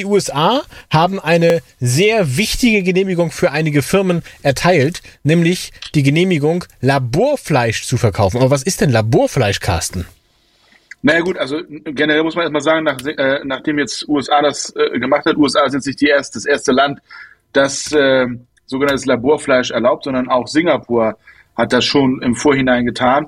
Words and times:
Die 0.00 0.06
USA 0.06 0.62
haben 0.90 1.20
eine 1.20 1.60
sehr 1.78 2.38
wichtige 2.38 2.82
Genehmigung 2.82 3.30
für 3.30 3.50
einige 3.50 3.82
Firmen 3.82 4.22
erteilt, 4.42 5.02
nämlich 5.24 5.72
die 5.94 6.02
Genehmigung, 6.02 6.64
Laborfleisch 6.80 7.86
zu 7.86 7.98
verkaufen. 7.98 8.38
Aber 8.38 8.50
was 8.50 8.62
ist 8.62 8.80
denn 8.80 8.88
Laborfleisch, 8.88 9.60
Carsten? 9.60 10.06
Naja 11.02 11.20
gut, 11.20 11.36
also 11.36 11.60
generell 11.68 12.22
muss 12.22 12.34
man 12.34 12.44
erstmal 12.44 12.62
sagen, 12.62 12.84
nach, 12.84 12.96
äh, 13.04 13.40
nachdem 13.44 13.78
jetzt 13.78 14.08
USA 14.08 14.40
das 14.40 14.74
äh, 14.74 14.98
gemacht 14.98 15.26
hat, 15.26 15.36
USA 15.36 15.66
jetzt 15.70 15.86
nicht 15.86 16.00
die 16.00 16.06
erste, 16.06 16.38
das 16.38 16.46
erste 16.46 16.72
Land, 16.72 17.00
das 17.52 17.92
äh, 17.92 18.26
sogenanntes 18.64 19.04
Laborfleisch 19.04 19.70
erlaubt, 19.70 20.04
sondern 20.04 20.30
auch 20.30 20.46
Singapur 20.46 21.18
hat 21.58 21.74
das 21.74 21.84
schon 21.84 22.22
im 22.22 22.34
Vorhinein 22.34 22.86
getan. 22.86 23.26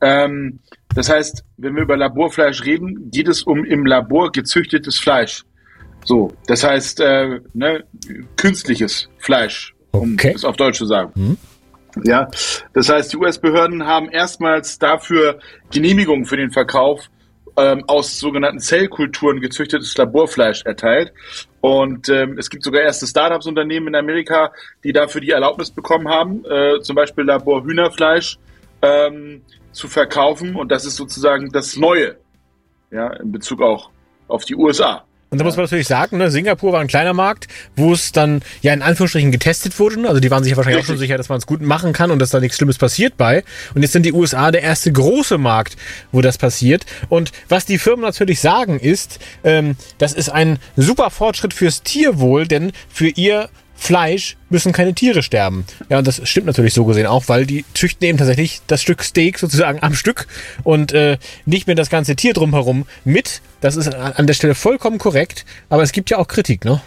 Ähm, 0.00 0.60
das 0.94 1.10
heißt, 1.10 1.44
wenn 1.56 1.74
wir 1.74 1.82
über 1.82 1.96
Laborfleisch 1.96 2.62
reden, 2.62 3.10
geht 3.10 3.26
es 3.26 3.42
um 3.42 3.64
im 3.64 3.86
Labor 3.86 4.30
gezüchtetes 4.30 5.00
Fleisch. 5.00 5.44
So, 6.04 6.32
das 6.46 6.64
heißt, 6.64 7.00
äh, 7.00 7.40
ne, 7.54 7.84
künstliches 8.36 9.08
Fleisch, 9.18 9.74
um 9.92 10.14
Okay. 10.14 10.32
es 10.34 10.44
auf 10.44 10.56
Deutsch 10.56 10.78
zu 10.78 10.86
sagen. 10.86 11.12
Mhm. 11.14 11.38
Ja, 12.04 12.28
das 12.72 12.88
heißt, 12.88 13.12
die 13.12 13.18
US-Behörden 13.18 13.86
haben 13.86 14.08
erstmals 14.08 14.78
dafür 14.78 15.38
Genehmigungen 15.70 16.24
für 16.24 16.38
den 16.38 16.50
Verkauf 16.50 17.10
ähm, 17.58 17.84
aus 17.86 18.18
sogenannten 18.18 18.60
Zellkulturen 18.60 19.40
gezüchtetes 19.40 19.94
Laborfleisch 19.98 20.62
erteilt. 20.64 21.12
Und 21.60 22.08
ähm, 22.08 22.38
es 22.38 22.48
gibt 22.48 22.64
sogar 22.64 22.80
erste 22.80 23.06
Startups-Unternehmen 23.06 23.88
in 23.88 23.94
Amerika, 23.94 24.52
die 24.84 24.92
dafür 24.92 25.20
die 25.20 25.30
Erlaubnis 25.30 25.70
bekommen 25.70 26.08
haben, 26.08 26.44
äh, 26.46 26.80
zum 26.80 26.96
Beispiel 26.96 27.24
Laborhühnerfleisch 27.24 28.38
ähm, 28.80 29.42
zu 29.72 29.86
verkaufen. 29.86 30.56
Und 30.56 30.72
das 30.72 30.86
ist 30.86 30.96
sozusagen 30.96 31.50
das 31.50 31.76
Neue, 31.76 32.16
ja, 32.90 33.08
in 33.18 33.32
Bezug 33.32 33.60
auch 33.60 33.90
auf 34.28 34.44
die 34.46 34.56
USA. 34.56 35.04
Und 35.32 35.38
da 35.38 35.44
muss 35.44 35.56
man 35.56 35.64
natürlich 35.64 35.88
sagen, 35.88 36.18
ne, 36.18 36.30
Singapur 36.30 36.74
war 36.74 36.80
ein 36.80 36.88
kleiner 36.88 37.14
Markt, 37.14 37.48
wo 37.74 37.94
es 37.94 38.12
dann 38.12 38.42
ja 38.60 38.74
in 38.74 38.82
Anführungsstrichen 38.82 39.32
getestet 39.32 39.78
wurde. 39.78 40.06
Also 40.06 40.20
die 40.20 40.30
waren 40.30 40.44
sich 40.44 40.50
ja 40.50 40.58
wahrscheinlich 40.58 40.82
auch 40.82 40.86
schon 40.86 40.96
Richtig. 40.96 41.08
sicher, 41.08 41.16
dass 41.16 41.30
man 41.30 41.38
es 41.38 41.46
gut 41.46 41.62
machen 41.62 41.94
kann 41.94 42.10
und 42.10 42.18
dass 42.18 42.28
da 42.28 42.38
nichts 42.38 42.58
Schlimmes 42.58 42.76
passiert 42.76 43.16
bei. 43.16 43.42
Und 43.74 43.80
jetzt 43.80 43.92
sind 43.92 44.04
die 44.04 44.12
USA 44.12 44.50
der 44.50 44.60
erste 44.60 44.92
große 44.92 45.38
Markt, 45.38 45.78
wo 46.12 46.20
das 46.20 46.36
passiert. 46.36 46.84
Und 47.08 47.32
was 47.48 47.64
die 47.64 47.78
Firmen 47.78 48.02
natürlich 48.02 48.40
sagen 48.40 48.78
ist, 48.78 49.20
ähm, 49.42 49.76
das 49.96 50.12
ist 50.12 50.28
ein 50.28 50.58
super 50.76 51.08
Fortschritt 51.08 51.54
fürs 51.54 51.82
Tierwohl, 51.82 52.46
denn 52.46 52.72
für 52.90 53.08
ihr 53.08 53.48
Fleisch 53.74 54.36
müssen 54.50 54.72
keine 54.72 54.92
Tiere 54.92 55.22
sterben. 55.22 55.64
Ja, 55.88 55.96
und 55.96 56.06
das 56.06 56.20
stimmt 56.28 56.46
natürlich 56.46 56.74
so 56.74 56.84
gesehen 56.84 57.06
auch, 57.06 57.24
weil 57.28 57.46
die 57.46 57.64
züchten 57.72 58.06
eben 58.06 58.18
tatsächlich 58.18 58.60
das 58.66 58.82
Stück 58.82 59.02
Steak 59.02 59.38
sozusagen 59.38 59.82
am 59.82 59.94
Stück 59.94 60.26
und 60.62 60.92
äh, 60.92 61.16
nicht 61.46 61.66
mehr 61.66 61.74
das 61.74 61.88
ganze 61.88 62.16
Tier 62.16 62.34
drumherum 62.34 62.84
mit. 63.04 63.40
Das 63.62 63.76
ist 63.76 63.94
an 63.94 64.26
der 64.26 64.34
Stelle 64.34 64.54
vollkommen 64.54 64.98
korrekt, 64.98 65.46
aber 65.70 65.82
es 65.82 65.92
gibt 65.92 66.10
ja 66.10 66.18
auch 66.18 66.28
Kritik, 66.28 66.64
ne? 66.64 66.82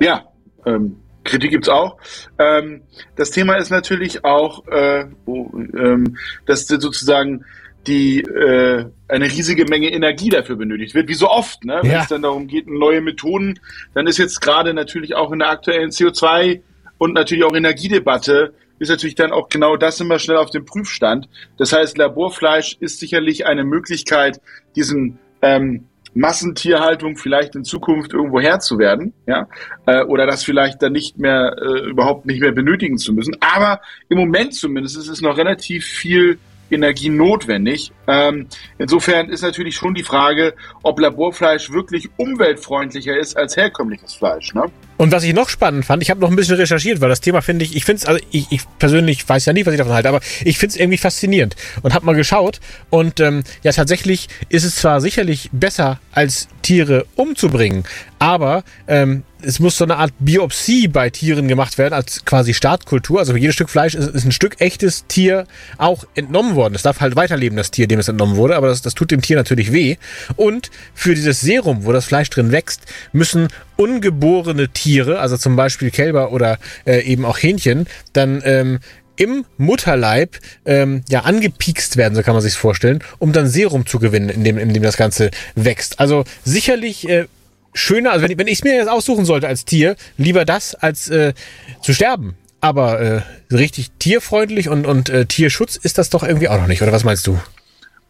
Ja, 0.00 0.26
ähm, 0.66 0.96
Kritik 1.24 1.50
gibt's 1.50 1.68
auch. 1.68 1.96
Ähm, 2.38 2.82
das 3.16 3.30
Thema 3.30 3.54
ist 3.56 3.70
natürlich 3.70 4.24
auch, 4.24 4.66
äh, 4.68 5.06
wo, 5.24 5.50
ähm, 5.54 6.16
dass 6.46 6.66
sozusagen 6.66 7.44
die 7.86 8.20
äh, 8.20 8.84
eine 9.08 9.24
riesige 9.24 9.64
Menge 9.64 9.90
Energie 9.92 10.28
dafür 10.28 10.56
benötigt 10.56 10.94
wird, 10.94 11.08
wie 11.08 11.14
so 11.14 11.28
oft, 11.28 11.64
ne? 11.64 11.78
Wenn 11.82 11.90
Ja. 11.90 12.02
es 12.02 12.08
dann 12.08 12.22
darum 12.22 12.46
geht, 12.46 12.68
neue 12.68 13.00
Methoden, 13.00 13.58
dann 13.94 14.06
ist 14.06 14.18
jetzt 14.18 14.40
gerade 14.40 14.74
natürlich 14.74 15.14
auch 15.14 15.32
in 15.32 15.40
der 15.40 15.50
aktuellen 15.50 15.90
CO2 15.90 16.60
und 16.98 17.14
natürlich 17.14 17.44
auch 17.44 17.54
Energiedebatte 17.54 18.54
ist 18.78 18.88
natürlich 18.88 19.14
dann 19.14 19.32
auch 19.32 19.48
genau 19.48 19.76
das 19.76 20.00
immer 20.00 20.18
schnell 20.18 20.36
auf 20.36 20.50
dem 20.50 20.64
Prüfstand. 20.64 21.28
Das 21.56 21.72
heißt, 21.72 21.96
Laborfleisch 21.98 22.76
ist 22.80 22.98
sicherlich 22.98 23.46
eine 23.46 23.64
Möglichkeit, 23.64 24.40
diesen 24.74 25.18
ähm, 25.42 25.86
Massentierhaltung 26.14 27.16
vielleicht 27.16 27.54
in 27.54 27.64
Zukunft 27.64 28.12
irgendwo 28.12 28.40
Herr 28.40 28.60
zu 28.60 28.78
werden, 28.78 29.14
ja, 29.26 29.48
äh, 29.86 30.02
oder 30.02 30.26
das 30.26 30.44
vielleicht 30.44 30.82
dann 30.82 30.92
nicht 30.92 31.18
mehr 31.18 31.56
äh, 31.58 31.88
überhaupt 31.88 32.26
nicht 32.26 32.40
mehr 32.40 32.52
benötigen 32.52 32.98
zu 32.98 33.12
müssen. 33.12 33.36
Aber 33.40 33.80
im 34.08 34.18
Moment 34.18 34.54
zumindest 34.54 34.96
ist 34.98 35.08
es 35.08 35.22
noch 35.22 35.36
relativ 35.38 35.86
viel 35.86 36.38
Energie 36.70 37.08
notwendig. 37.08 37.92
Ähm, 38.06 38.46
insofern 38.78 39.28
ist 39.28 39.42
natürlich 39.42 39.76
schon 39.76 39.94
die 39.94 40.02
Frage, 40.02 40.54
ob 40.82 41.00
Laborfleisch 41.00 41.70
wirklich 41.70 42.08
umweltfreundlicher 42.16 43.16
ist 43.16 43.36
als 43.36 43.56
herkömmliches 43.56 44.14
Fleisch. 44.14 44.54
Ne? 44.54 44.64
Und 45.02 45.10
was 45.10 45.24
ich 45.24 45.34
noch 45.34 45.48
spannend 45.48 45.84
fand, 45.84 46.00
ich 46.00 46.10
habe 46.10 46.20
noch 46.20 46.30
ein 46.30 46.36
bisschen 46.36 46.54
recherchiert, 46.54 47.00
weil 47.00 47.08
das 47.08 47.20
Thema 47.20 47.42
finde 47.42 47.64
ich, 47.64 47.74
ich 47.74 47.84
finde 47.84 48.02
es, 48.02 48.06
also 48.06 48.24
ich, 48.30 48.46
ich 48.50 48.60
persönlich 48.78 49.28
weiß 49.28 49.46
ja 49.46 49.52
nicht, 49.52 49.66
was 49.66 49.74
ich 49.74 49.78
davon 49.78 49.94
halte, 49.94 50.08
aber 50.08 50.20
ich 50.44 50.58
finde 50.58 50.74
es 50.74 50.80
irgendwie 50.80 50.96
faszinierend 50.96 51.56
und 51.82 51.92
habe 51.92 52.06
mal 52.06 52.14
geschaut 52.14 52.60
und 52.88 53.18
ähm, 53.18 53.42
ja 53.64 53.72
tatsächlich 53.72 54.28
ist 54.48 54.62
es 54.62 54.76
zwar 54.76 55.00
sicherlich 55.00 55.50
besser 55.50 55.98
als 56.12 56.46
Tiere 56.62 57.04
umzubringen, 57.16 57.82
aber 58.20 58.62
ähm, 58.86 59.24
es 59.44 59.58
muss 59.58 59.76
so 59.76 59.84
eine 59.84 59.96
Art 59.96 60.12
Biopsie 60.20 60.88
bei 60.88 61.10
Tieren 61.10 61.48
gemacht 61.48 61.78
werden 61.78 61.94
als 61.94 62.24
quasi 62.24 62.54
Startkultur. 62.54 63.18
Also 63.18 63.34
jedes 63.34 63.54
Stück 63.54 63.70
Fleisch 63.70 63.94
ist, 63.94 64.08
ist 64.08 64.24
ein 64.24 64.32
Stück 64.32 64.60
echtes 64.60 65.06
Tier 65.08 65.46
auch 65.78 66.04
entnommen 66.14 66.54
worden. 66.54 66.74
Es 66.74 66.82
darf 66.82 67.00
halt 67.00 67.16
weiterleben, 67.16 67.56
das 67.56 67.70
Tier, 67.70 67.88
dem 67.88 67.98
es 67.98 68.08
entnommen 68.08 68.36
wurde, 68.36 68.56
aber 68.56 68.68
das, 68.68 68.82
das 68.82 68.94
tut 68.94 69.10
dem 69.10 69.20
Tier 69.20 69.36
natürlich 69.36 69.72
weh. 69.72 69.96
Und 70.36 70.70
für 70.94 71.14
dieses 71.14 71.40
Serum, 71.40 71.84
wo 71.84 71.92
das 71.92 72.04
Fleisch 72.04 72.30
drin 72.30 72.52
wächst, 72.52 72.82
müssen 73.12 73.48
ungeborene 73.76 74.68
Tiere, 74.68 75.18
also 75.20 75.36
zum 75.36 75.56
Beispiel 75.56 75.90
Kälber 75.90 76.32
oder 76.32 76.58
äh, 76.86 77.02
eben 77.02 77.24
auch 77.24 77.38
Hähnchen, 77.38 77.86
dann 78.12 78.42
ähm, 78.44 78.80
im 79.16 79.44
Mutterleib 79.58 80.38
ähm, 80.64 81.02
ja 81.08 81.20
angepiekst 81.20 81.96
werden, 81.96 82.14
so 82.14 82.22
kann 82.22 82.34
man 82.34 82.42
sich 82.42 82.54
vorstellen, 82.54 83.02
um 83.18 83.32
dann 83.32 83.46
Serum 83.46 83.86
zu 83.86 83.98
gewinnen, 83.98 84.28
in 84.28 84.44
dem, 84.44 84.58
in 84.58 84.72
dem 84.72 84.82
das 84.82 84.96
Ganze 84.96 85.30
wächst. 85.54 86.00
Also 86.00 86.24
sicherlich 86.44 87.08
äh, 87.08 87.26
schöner, 87.74 88.12
also 88.12 88.28
wenn, 88.28 88.38
wenn 88.38 88.46
ich 88.46 88.58
es 88.58 88.64
mir 88.64 88.74
jetzt 88.74 88.88
aussuchen 88.88 89.24
sollte 89.24 89.48
als 89.48 89.64
Tier, 89.64 89.96
lieber 90.16 90.44
das 90.44 90.74
als 90.74 91.08
äh, 91.08 91.34
zu 91.82 91.92
sterben. 91.92 92.36
Aber 92.60 93.00
äh, 93.00 93.22
richtig 93.52 93.90
tierfreundlich 93.98 94.68
und, 94.68 94.86
und 94.86 95.08
äh, 95.08 95.26
Tierschutz 95.26 95.76
ist 95.76 95.98
das 95.98 96.10
doch 96.10 96.22
irgendwie 96.22 96.48
auch 96.48 96.58
noch 96.58 96.68
nicht, 96.68 96.80
oder 96.80 96.92
was 96.92 97.02
meinst 97.04 97.26
du? 97.26 97.40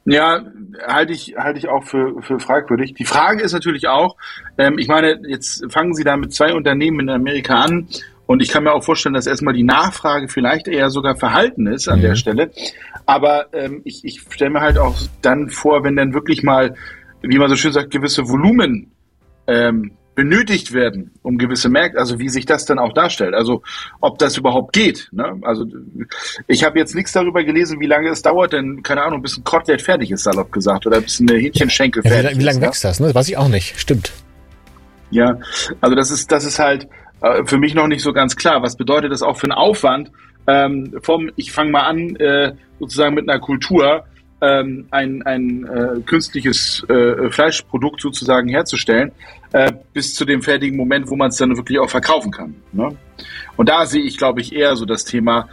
Ja, 0.05 0.43
halte 0.87 1.13
ich, 1.13 1.37
halte 1.37 1.59
ich 1.59 1.69
auch 1.69 1.85
für, 1.85 2.21
für 2.23 2.41
fragwürdig. 2.41 2.95
Die 2.95 3.05
Frage 3.05 3.43
ist 3.43 3.53
natürlich 3.53 3.87
auch, 3.87 4.17
ähm, 4.59 4.79
ich 4.79 4.89
meine, 4.89 5.21
jetzt 5.29 5.71
fangen 5.73 5.95
Sie 5.95 6.03
da 6.03 6.17
mit 6.17 6.33
zwei 6.35 6.55
Unternehmen 6.55 7.01
in 7.01 7.11
Amerika 7.11 7.55
an 7.55 7.89
und 8.27 8.43
ich 8.43 8.49
kann 8.49 8.65
mir 8.65 8.73
auch 8.73 8.83
vorstellen, 8.83 9.15
dass 9.15 9.27
erstmal 9.27 9.55
die 9.55 9.63
Nachfrage 9.63 10.29
vielleicht 10.29 10.67
eher 10.67 10.91
sogar 10.91 11.17
verhalten 11.17 11.67
ist 11.67 11.89
an 11.89 12.01
der 12.01 12.15
Stelle. 12.15 12.51
Aber 13.07 13.47
ähm, 13.53 13.83
ich, 13.85 14.05
ich 14.05 14.23
stelle 14.31 14.51
mir 14.51 14.61
halt 14.61 14.79
auch 14.79 14.97
dann 15.21 15.51
vor, 15.51 15.85
wenn 15.85 15.97
dann 15.97 16.15
wirklich 16.15 16.43
mal, 16.43 16.75
wie 17.21 17.39
man 17.39 17.49
so 17.49 17.57
schön 17.57 17.73
sagt, 17.73 17.91
gewisse 17.91 18.29
Volumen 18.29 18.91
ähm, 19.47 19.93
benötigt 20.15 20.73
werden, 20.73 21.11
um 21.23 21.39
gewisse 21.39 21.69
Märkte, 21.69 21.99
also 21.99 22.19
wie 22.19 22.29
sich 22.29 22.45
das 22.45 22.67
dann 22.67 22.79
auch 22.79 22.93
darstellt, 22.93 23.35
also 23.35 23.63
ob 24.01 24.19
das 24.19 24.37
überhaupt 24.37 24.73
geht. 24.73 25.09
Ne? 25.13 25.39
Also 25.43 25.67
ich 26.47 26.65
habe 26.65 26.79
jetzt 26.79 26.95
nichts 26.95 27.13
darüber 27.13 27.43
gelesen, 27.45 27.81
wie 27.81 27.87
lange 27.87 28.11
es 28.11 28.21
dauert, 28.21 28.53
denn 28.53 28.83
keine 28.83 29.03
Ahnung, 29.03 29.23
bis 29.23 29.39
ein 29.39 29.45
Kotelett 29.45 29.81
fertig 29.81 30.11
ist, 30.11 30.25
salopp 30.25 30.53
gesagt, 30.53 30.87
oder 30.87 31.01
bis 31.01 31.21
eine 31.21 31.35
Hähnchenschenkel 31.35 32.03
Ja, 32.05 32.11
fertig 32.11 32.37
wie, 32.37 32.41
wie 32.41 32.45
lange 32.45 32.61
ne? 32.61 32.67
wächst 32.67 32.85
das? 32.85 33.01
Ne? 33.01 33.07
Das 33.07 33.15
weiß 33.15 33.29
ich 33.29 33.37
auch 33.39 33.49
nicht. 33.49 33.79
Stimmt. 33.79 34.13
Ja, 35.11 35.39
also 35.81 35.95
das 35.97 36.11
ist, 36.11 36.31
das 36.31 36.45
ist 36.45 36.59
halt 36.59 36.89
äh, 37.23 37.45
für 37.45 37.59
mich 37.59 37.75
noch 37.75 37.87
nicht 37.87 38.03
so 38.03 38.13
ganz 38.13 38.37
klar. 38.37 38.63
Was 38.63 38.77
bedeutet 38.77 39.13
das 39.13 39.23
auch 39.23 39.39
für 39.39 39.45
einen 39.45 39.53
Aufwand? 39.53 40.11
Ähm, 40.47 40.99
vom, 41.03 41.31
ich 41.37 41.53
fange 41.53 41.71
mal 41.71 41.83
an, 41.83 42.17
äh, 42.17 42.53
sozusagen 42.81 43.15
mit 43.15 43.29
einer 43.29 43.39
Kultur 43.41 44.05
ähm, 44.43 44.87
ein, 44.91 45.23
ein 45.23 45.65
äh, 45.65 46.01
künstliches 46.05 46.85
äh, 46.89 47.31
Fleischprodukt 47.31 48.01
sozusagen 48.01 48.49
herzustellen, 48.49 49.13
äh, 49.53 49.73
bis 49.93 50.15
zu 50.15 50.25
dem 50.25 50.43
fertigen 50.43 50.77
Moment, 50.77 51.09
wo 51.09 51.17
man 51.17 51.31
es 51.31 51.37
dann 51.37 51.57
wirklich 51.57 51.79
auch 51.79 51.89
verkaufen 51.89 52.33
kann. 52.33 52.55
Ne? 52.73 52.97
Und 53.57 53.69
da 53.69 53.87
sehe 53.87 54.03
ich, 54.03 54.19
glaube 54.19 54.41
ich, 54.41 54.55
eher 54.55 54.77
so 54.77 54.85
das 54.85 55.05
Thema, 55.05 55.49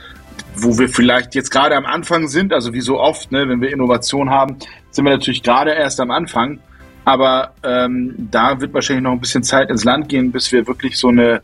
wo 0.55 0.77
wir 0.77 0.89
vielleicht 0.89 1.35
jetzt 1.35 1.51
gerade 1.51 1.75
am 1.75 1.85
Anfang 1.85 2.27
sind, 2.27 2.51
also 2.51 2.73
wie 2.73 2.81
so 2.81 2.99
oft, 2.99 3.31
ne, 3.31 3.47
wenn 3.47 3.61
wir 3.61 3.71
Innovation 3.71 4.29
haben, 4.29 4.57
sind 4.89 5.05
wir 5.05 5.11
natürlich 5.11 5.43
gerade 5.43 5.71
erst 5.71 5.99
am 5.99 6.11
Anfang. 6.11 6.59
Aber 7.05 7.53
ähm, 7.63 8.15
da 8.31 8.59
wird 8.59 8.73
wahrscheinlich 8.73 9.03
noch 9.03 9.11
ein 9.11 9.19
bisschen 9.19 9.43
Zeit 9.43 9.69
ins 9.69 9.83
Land 9.83 10.09
gehen, 10.09 10.31
bis 10.31 10.51
wir 10.51 10.67
wirklich 10.67 10.97
so 10.97 11.09
eine 11.09 11.41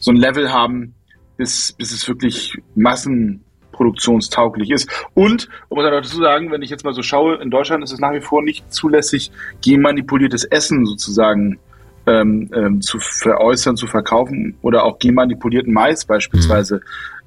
so 0.00 0.10
ein 0.10 0.16
Level 0.16 0.50
haben, 0.52 0.94
bis, 1.36 1.72
bis 1.72 1.92
es 1.92 2.08
wirklich 2.08 2.58
massenproduktionstauglich 3.80 4.70
ist. 4.70 4.88
Und, 5.14 5.48
um 5.68 5.78
es 5.78 5.84
dazu 5.84 6.16
zu 6.16 6.22
sagen, 6.22 6.50
wenn 6.50 6.62
ich 6.62 6.70
jetzt 6.70 6.84
mal 6.84 6.94
so 6.94 7.02
schaue, 7.02 7.36
in 7.36 7.50
Deutschland 7.50 7.82
ist 7.82 7.92
es 7.92 7.98
nach 7.98 8.12
wie 8.12 8.20
vor 8.20 8.42
nicht 8.42 8.72
zulässig, 8.72 9.30
genmanipuliertes 9.62 10.44
Essen 10.44 10.86
sozusagen 10.86 11.58
ähm, 12.06 12.50
ähm, 12.54 12.80
zu 12.80 12.98
veräußern, 12.98 13.76
zu 13.76 13.86
verkaufen 13.86 14.56
oder 14.62 14.84
auch 14.84 14.98
genmanipulierten 14.98 15.72
Mais 15.72 16.04
beispielsweise 16.04 16.80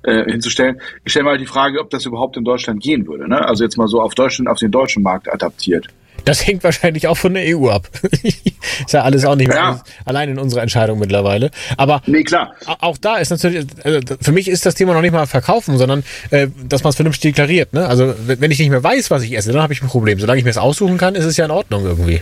äh, 0.04 0.30
hinzustellen. 0.32 0.80
Ich 1.04 1.12
stelle 1.12 1.26
mal 1.26 1.38
die 1.38 1.46
Frage, 1.46 1.80
ob 1.80 1.90
das 1.90 2.06
überhaupt 2.06 2.38
in 2.38 2.44
Deutschland 2.44 2.82
gehen 2.82 3.08
würde. 3.08 3.28
Ne? 3.28 3.46
Also 3.46 3.64
jetzt 3.64 3.78
mal 3.78 3.88
so 3.88 4.02
auf 4.02 4.16
Deutschland, 4.16 4.50
auf 4.50 4.60
den 4.60 4.72
deutschen 4.72 5.04
Markt 5.04 5.32
adaptiert. 5.32 5.88
Das 6.26 6.48
hängt 6.48 6.64
wahrscheinlich 6.64 7.08
auch 7.08 7.18
von 7.18 7.34
der 7.34 7.44
EU 7.58 7.70
ab. 7.70 7.90
ist 8.24 8.94
ja 8.94 9.02
alles 9.04 9.26
auch 9.26 9.36
nicht 9.36 9.48
mehr 9.50 9.58
Ja. 9.58 9.84
allein 10.06 10.30
in 10.30 10.40
unserer 10.40 10.62
Entscheidung 10.62 10.98
mittlerweile. 11.00 11.52
Aber 11.76 12.02
Nee, 12.06 12.24
klar. 12.24 12.54
Au- 12.66 12.76
Auch 12.92 12.98
da 12.98 13.18
ist 13.18 13.30
natürlich, 13.30 13.68
also 13.84 14.00
für 14.22 14.32
mich 14.32 14.48
ist 14.48 14.66
das 14.66 14.76
Thema 14.76 14.94
noch 14.94 15.02
nicht 15.02 15.12
mal 15.12 15.26
verkaufen, 15.26 15.78
sondern 15.78 16.04
äh, 16.30 16.48
dass 16.70 16.84
man 16.84 16.92
es 16.92 16.96
vernünftig 16.96 17.34
deklariert. 17.34 17.74
Ne? 17.74 17.86
Also 17.88 18.14
wenn 18.26 18.40
wenn 18.40 18.52
ich 18.52 18.60
nicht 18.60 18.70
mehr 18.70 18.84
weiß, 18.84 19.12
was 19.12 19.24
ich 19.24 19.36
esse, 19.36 19.52
dann 19.52 19.62
habe 19.62 19.74
ich 19.74 19.82
ein 19.82 19.88
Problem. 19.90 20.20
Solange 20.20 20.38
ich 20.40 20.46
mir 20.46 20.52
es 20.52 20.58
aussuchen 20.58 20.98
kann, 20.98 21.16
ist 21.16 21.26
es 21.26 21.36
ja 21.38 21.46
in 21.46 21.52
Ordnung 21.52 21.84
irgendwie. 21.86 22.22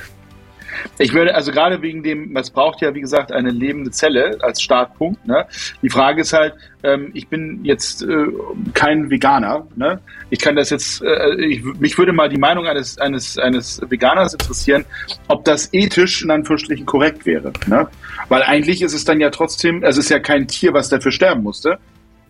Ich 0.97 1.13
würde, 1.13 1.35
also 1.35 1.51
gerade 1.51 1.81
wegen 1.81 2.03
dem, 2.03 2.35
es 2.35 2.49
braucht 2.49 2.81
ja, 2.81 2.93
wie 2.93 3.01
gesagt, 3.01 3.31
eine 3.31 3.49
lebende 3.49 3.91
Zelle 3.91 4.37
als 4.41 4.61
Startpunkt. 4.61 5.25
Ne? 5.25 5.45
Die 5.81 5.89
Frage 5.89 6.21
ist 6.21 6.33
halt, 6.33 6.53
ähm, 6.83 7.11
ich 7.13 7.27
bin 7.27 7.63
jetzt 7.63 8.03
äh, 8.03 8.27
kein 8.73 9.09
Veganer. 9.09 9.67
Ne? 9.75 9.99
Ich 10.29 10.39
kann 10.39 10.55
das 10.55 10.69
jetzt, 10.69 11.01
äh, 11.01 11.35
ich, 11.35 11.63
mich 11.63 11.97
würde 11.97 12.13
mal 12.13 12.29
die 12.29 12.39
Meinung 12.39 12.65
eines, 12.65 12.97
eines, 12.97 13.37
eines 13.37 13.81
Veganers 13.89 14.33
interessieren, 14.33 14.85
ob 15.27 15.45
das 15.45 15.73
ethisch 15.73 16.23
in 16.23 16.31
Anführungsstrichen 16.31 16.85
korrekt 16.85 17.25
wäre. 17.25 17.51
Ne? 17.67 17.87
Weil 18.29 18.43
eigentlich 18.43 18.81
ist 18.81 18.93
es 18.93 19.05
dann 19.05 19.19
ja 19.19 19.29
trotzdem, 19.29 19.83
also 19.83 19.99
es 19.99 20.05
ist 20.05 20.09
ja 20.09 20.19
kein 20.19 20.47
Tier, 20.47 20.73
was 20.73 20.89
dafür 20.89 21.11
sterben 21.11 21.43
musste. 21.43 21.77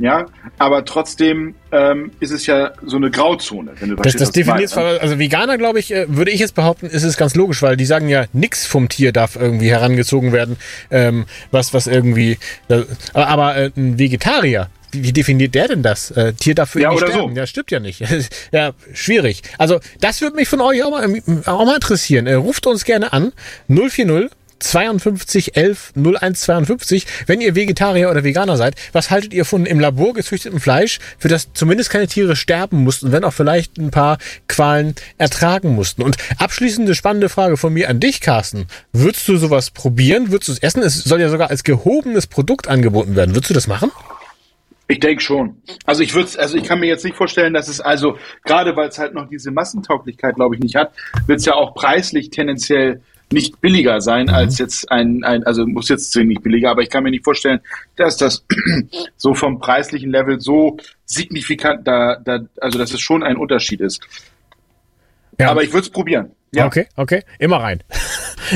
Ja, 0.02 0.26
aber 0.58 0.84
trotzdem 0.84 1.54
ähm, 1.72 2.12
ist 2.20 2.32
es 2.32 2.48
ja 2.48 2.72
so 2.84 2.98
eine 2.98 3.12
Grauzone, 3.12 3.74
wenn 3.80 3.90
du 3.90 3.96
Das, 3.98 4.16
das 4.16 4.32
definiert 4.32 4.70
zwar, 4.70 5.00
also 5.00 5.20
Veganer, 5.20 5.60
glaube 5.60 5.78
ich, 5.78 5.94
äh, 5.94 6.06
würde 6.10 6.32
ich 6.32 6.40
jetzt 6.40 6.56
behaupten, 6.56 6.88
ist 6.88 7.04
es 7.04 7.18
ganz 7.18 7.36
logisch, 7.36 7.62
weil 7.62 7.78
die 7.78 7.86
sagen 7.86 8.10
ja, 8.10 8.26
nix 8.34 8.66
vom 8.66 8.90
Tier 8.90 9.12
darf 9.12 9.36
irgendwie 9.36 9.70
herangezogen 9.70 10.32
werden, 10.32 10.58
ähm, 10.90 11.26
was, 11.52 11.76
was 11.76 11.86
irgendwie, 11.86 12.40
äh, 12.70 12.82
aber, 13.14 13.28
aber 13.28 13.56
äh, 13.58 13.72
ein 13.78 14.00
Vegetarier, 14.00 14.70
wie, 14.92 15.14
definiert 15.14 15.56
der 15.56 15.68
denn 15.70 15.84
das? 15.84 16.12
Äh, 16.12 16.34
Tier 16.34 16.56
darf 16.56 16.72
für 16.72 16.80
ihn 16.80 16.84
Ja, 16.84 16.90
nicht 16.90 17.04
oder 17.04 17.12
sterben. 17.12 17.34
so. 17.36 17.40
Ja, 17.40 17.48
stimmt 17.48 17.72
ja 17.72 17.80
nicht. 17.80 18.04
ja, 18.52 18.72
schwierig. 18.94 19.42
Also, 19.58 19.80
das 20.02 20.22
würde 20.22 20.36
mich 20.36 20.50
von 20.50 20.60
euch 20.62 20.84
auch 20.84 20.92
mal, 20.92 21.08
auch 21.46 21.66
mal 21.66 21.76
interessieren. 21.76 22.28
Äh, 22.28 22.34
ruft 22.34 22.68
uns 22.68 22.84
gerne 22.84 23.14
an. 23.14 23.32
040 23.70 24.30
52 24.62 25.58
11 25.58 25.94
01 25.96 26.42
52, 26.42 27.06
wenn 27.28 27.42
ihr 27.42 27.56
Vegetarier 27.56 28.10
oder 28.10 28.24
Veganer 28.24 28.58
seid, 28.58 28.76
was 28.94 29.12
haltet 29.12 29.34
ihr 29.34 29.46
von 29.46 29.66
im 29.66 29.80
Labor 29.80 30.14
gezüchtetem 30.14 30.60
Fleisch, 30.60 31.00
für 31.18 31.28
das 31.28 31.50
zumindest 31.54 31.90
keine 31.90 32.08
Tiere 32.08 32.36
sterben 32.36 32.84
mussten, 32.84 33.12
wenn 33.12 33.24
auch 33.24 33.34
vielleicht 33.34 33.78
ein 33.78 33.92
paar 33.92 34.18
Qualen 34.48 34.96
ertragen 35.18 35.76
mussten? 35.76 36.04
Und 36.04 36.18
abschließende 36.38 36.96
spannende 36.96 37.30
Frage 37.30 37.58
von 37.58 37.74
mir 37.74 37.90
an 37.90 38.00
dich, 38.00 38.22
Carsten. 38.22 38.68
Würdest 38.94 39.28
du 39.28 39.38
sowas 39.38 39.72
probieren? 39.72 40.32
Würdest 40.32 40.50
du 40.50 40.54
es 40.54 40.60
essen? 40.60 40.84
Es 40.84 41.04
soll 41.04 41.22
ja 41.22 41.30
sogar 41.30 41.50
als 41.50 41.64
gehobenes 41.64 42.28
Produkt 42.28 42.68
angeboten 42.68 43.16
werden. 43.16 43.36
Würdest 43.36 43.50
du 43.50 43.54
das 43.54 43.68
machen? 43.68 43.92
Ich 44.92 45.00
denke 45.00 45.22
schon. 45.22 45.56
Also 45.86 46.04
ich 46.04 46.14
würde, 46.14 46.38
also 46.38 46.58
ich 46.58 46.64
kann 46.66 46.82
mir 46.82 46.88
jetzt 46.88 47.06
nicht 47.06 47.16
vorstellen, 47.16 47.54
dass 47.54 47.70
es 47.70 47.80
also 47.80 48.18
gerade 48.44 48.76
weil 48.76 48.90
es 48.90 49.00
halt 49.00 49.14
noch 49.14 49.30
diese 49.30 49.50
Massentauglichkeit, 49.50 50.36
glaube 50.36 50.56
ich, 50.56 50.62
nicht 50.62 50.76
hat, 50.76 50.92
wird 51.28 51.40
es 51.40 51.46
ja 51.46 51.54
auch 51.54 51.74
preislich 51.74 52.30
tendenziell 52.30 53.02
nicht 53.32 53.62
billiger 53.62 54.02
sein 54.02 54.30
als 54.30 54.58
jetzt 54.58 54.92
ein, 54.92 55.24
ein, 55.24 55.44
also 55.44 55.66
muss 55.66 55.90
jetzt 55.90 56.16
nicht 56.16 56.44
billiger, 56.44 56.72
aber 56.72 56.82
ich 56.82 56.90
kann 56.90 57.04
mir 57.04 57.12
nicht 57.12 57.24
vorstellen, 57.24 57.60
dass 57.96 58.18
das 58.18 58.46
so 59.18 59.34
vom 59.34 59.60
preislichen 59.60 60.12
Level 60.12 60.40
so 60.40 60.78
signifikant 61.06 61.88
da, 61.88 62.18
da 62.24 62.40
also 62.60 62.78
dass 62.78 62.94
es 62.94 63.02
schon 63.02 63.24
ein 63.24 63.38
Unterschied 63.38 63.82
ist. 63.82 64.02
Ja. 65.40 65.50
Aber 65.50 65.64
ich 65.64 65.74
würde 65.74 65.86
es 65.86 65.90
probieren. 65.90 66.32
Ja. 66.54 66.66
Okay, 66.66 66.88
okay, 66.96 67.24
immer 67.40 67.58
rein. 67.58 67.84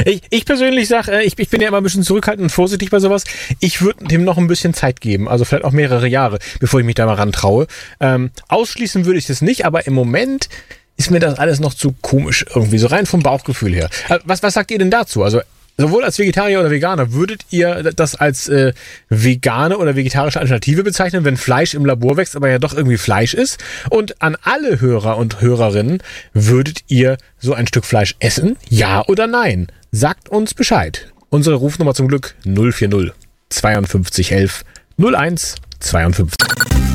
Ich, 0.04 0.24
ich 0.30 0.46
persönlich 0.46 0.90
sage, 0.90 1.12
äh, 1.12 1.24
ich, 1.24 1.40
ich 1.40 1.48
bin 1.50 1.62
ja 1.62 1.70
immer 1.70 1.78
ein 1.78 1.84
bisschen 1.84 2.04
zurückhaltend 2.04 2.44
und 2.44 2.50
vorsichtig 2.50 2.90
bei 2.90 3.00
sowas. 3.00 3.24
Ich 3.62 3.82
würde 3.82 4.04
dem 4.04 4.26
noch 4.26 4.38
ein 4.38 4.48
bisschen 4.48 4.74
Zeit 4.74 5.00
geben, 5.00 5.30
also 5.30 5.46
vielleicht 5.46 5.64
auch 5.64 5.72
mehrere 5.72 6.08
Jahre, 6.08 6.40
bevor 6.60 6.82
ich 6.82 6.86
mich 6.86 6.96
da 6.96 7.06
mal 7.06 7.14
rantraue. 7.14 7.68
Ähm, 8.02 8.32
ausschließen 8.50 9.06
würde 9.06 9.20
ich 9.20 9.28
das 9.28 9.42
nicht, 9.42 9.66
aber 9.66 9.88
im 9.88 9.94
Moment 9.94 10.50
ist 10.98 11.12
mir 11.12 11.20
das 11.20 11.38
alles 11.38 11.60
noch 11.60 11.74
zu 11.74 11.94
komisch 12.02 12.46
irgendwie, 12.54 12.78
so 12.78 12.88
rein 12.88 13.06
vom 13.06 13.22
Bauchgefühl 13.22 13.74
her. 13.74 13.90
Äh, 14.10 14.20
was, 14.26 14.44
was 14.44 14.54
sagt 14.54 14.72
ihr 14.72 14.80
denn 14.80 14.92
dazu? 14.92 15.24
Also 15.24 15.42
sowohl 15.78 16.04
als 16.04 16.20
Vegetarier 16.20 16.60
oder 16.60 16.72
Veganer, 16.72 17.12
würdet 17.14 17.42
ihr 17.50 17.92
das 17.96 18.16
als 18.16 18.48
äh, 18.48 18.74
vegane 19.10 19.78
oder 19.78 19.96
vegetarische 19.96 20.40
Alternative 20.40 20.84
bezeichnen, 20.84 21.26
wenn 21.26 21.38
Fleisch 21.38 21.74
im 21.74 21.86
Labor 21.86 22.18
wächst, 22.18 22.36
aber 22.36 22.50
ja 22.50 22.60
doch 22.60 22.74
irgendwie 22.74 22.98
Fleisch 22.98 23.34
ist? 23.34 23.64
Und 23.90 24.22
an 24.22 24.38
alle 24.42 24.80
Hörer 24.80 25.18
und 25.18 25.42
Hörerinnen, 25.42 26.02
würdet 26.34 26.80
ihr 26.88 27.18
so 27.40 27.54
ein 27.54 27.68
Stück 27.68 27.86
Fleisch 27.86 28.16
essen? 28.20 28.58
Ja 28.70 29.06
oder 29.06 29.28
nein? 29.28 29.68
Sagt 29.92 30.30
uns 30.30 30.54
Bescheid. 30.54 31.12
Unsere 31.30 31.56
Rufnummer 31.56 31.94
zum 31.94 32.08
Glück 32.08 32.36
040 32.46 33.12
52 33.50 34.32
11 34.32 34.64
01 34.98 35.56
52. 35.80 36.85